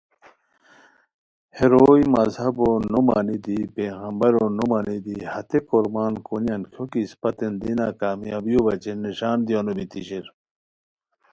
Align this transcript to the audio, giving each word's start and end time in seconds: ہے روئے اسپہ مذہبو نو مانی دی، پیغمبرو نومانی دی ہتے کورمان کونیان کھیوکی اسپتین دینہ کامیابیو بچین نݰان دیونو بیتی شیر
ہے 1.55 1.65
روئے 1.71 1.99
اسپہ 2.03 2.11
مذہبو 2.13 2.69
نو 2.91 2.99
مانی 3.07 3.37
دی، 3.45 3.57
پیغمبرو 3.75 4.45
نومانی 4.57 4.97
دی 5.05 5.15
ہتے 5.33 5.59
کورمان 5.67 6.13
کونیان 6.25 6.61
کھیوکی 6.71 7.01
اسپتین 7.05 7.53
دینہ 7.61 7.87
کامیابیو 8.01 8.59
بچین 8.67 8.97
نݰان 9.03 9.37
دیونو 9.45 9.71
بیتی 9.77 10.01
شیر 10.07 10.25